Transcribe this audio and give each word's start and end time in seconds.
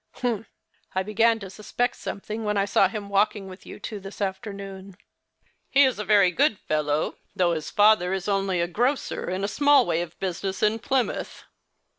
"Humph; 0.13 0.47
I 0.95 1.03
began 1.03 1.37
to 1.41 1.49
suspect 1.51 1.95
something 1.95 2.43
when 2.43 2.57
I 2.57 2.65
saw 2.65 2.87
him 2.87 3.07
walking 3.07 3.47
with 3.47 3.67
you 3.67 3.79
two 3.79 3.99
this 3.99 4.19
utternoon. 4.19 4.95
He 5.69 5.83
is 5.83 5.99
a 5.99 6.03
very 6.03 6.31
good 6.31 6.57
fellow, 6.57 7.17
though 7.35 7.53
his 7.53 7.69
father 7.69 8.11
is 8.11 8.27
only 8.27 8.59
a 8.61 8.67
grocer 8.67 9.29
in 9.29 9.43
a 9.43 9.47
small 9.47 9.85
way 9.85 10.01
of 10.01 10.19
business 10.19 10.63
in 10.63 10.79
Plymouth. 10.79 11.43